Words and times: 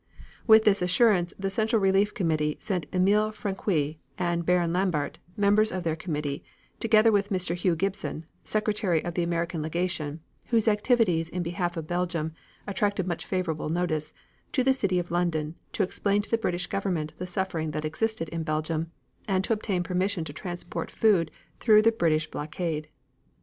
With 0.47 0.63
this 0.63 0.81
assurance 0.81 1.31
the 1.37 1.51
Central 1.51 1.79
Relief 1.79 2.11
Committee 2.15 2.57
sent 2.59 2.87
Emil 2.91 3.31
Francqui 3.31 3.99
and 4.17 4.43
Baron 4.43 4.73
Lambert, 4.73 5.19
members 5.37 5.71
of 5.71 5.83
their 5.83 5.95
committee, 5.95 6.43
together 6.79 7.11
with 7.11 7.29
Mr. 7.29 7.53
Hugh 7.53 7.75
Gibson, 7.75 8.25
secretary 8.43 9.05
of 9.05 9.13
the 9.13 9.21
American 9.21 9.61
Legation, 9.61 10.19
whose 10.47 10.67
activities 10.67 11.29
in 11.29 11.43
behalf 11.43 11.77
of 11.77 11.85
Belgium 11.85 12.33
attracted 12.65 13.05
much 13.07 13.27
favorable 13.27 13.69
notice, 13.69 14.11
to 14.53 14.63
the 14.63 14.73
city 14.73 14.97
of 14.97 15.11
London, 15.11 15.53
to 15.73 15.83
explain 15.83 16.23
to 16.23 16.31
the 16.31 16.37
British 16.39 16.65
Government 16.65 17.13
the 17.19 17.27
suffering 17.27 17.69
that 17.69 17.85
existed 17.85 18.27
in 18.29 18.41
Belgium, 18.41 18.89
and 19.27 19.43
to 19.43 19.53
obtain 19.53 19.83
permission 19.83 20.23
to 20.23 20.33
transport 20.33 20.89
food 20.89 21.29
through 21.59 21.83
the 21.83 21.91
British 21.91 22.25
blockade. 22.31 22.87